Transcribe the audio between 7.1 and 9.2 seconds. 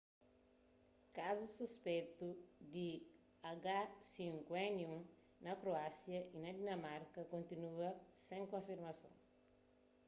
kontinua sen konfirmason